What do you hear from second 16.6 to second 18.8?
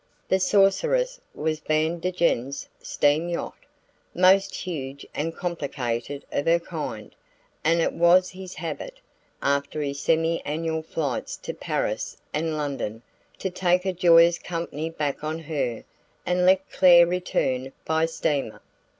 Clare return by steamer.